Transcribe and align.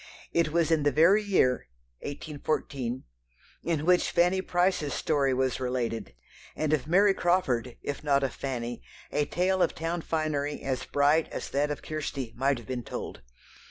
It 0.33 0.51
was 0.51 0.71
in 0.71 0.81
the 0.81 0.91
very 0.91 1.21
year 1.21 1.67
(1814) 1.99 3.03
in 3.63 3.85
which 3.85 4.09
Fanny 4.09 4.41
Price's 4.41 4.95
story 4.95 5.31
was 5.31 5.59
related, 5.59 6.15
and 6.55 6.73
of 6.73 6.87
Mary 6.87 7.13
Crawford, 7.13 7.77
if 7.83 8.03
not 8.03 8.23
of 8.23 8.33
Fanny, 8.33 8.81
a 9.11 9.25
tale 9.25 9.61
of 9.61 9.75
town 9.75 10.01
finery 10.01 10.63
as 10.63 10.85
bright 10.85 11.27
as 11.29 11.51
that 11.51 11.69
of 11.69 11.83
Kirstie 11.83 12.33
might 12.35 12.57
have 12.57 12.65
been 12.65 12.81
told. 12.83 13.21